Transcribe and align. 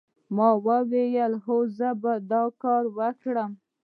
ما 0.35 0.49
وویل 0.67 1.33
هو 1.45 1.57
زه 1.77 1.89
به 2.01 2.13
دا 2.31 2.43
کار 2.61 2.83
وکړم 2.97 3.51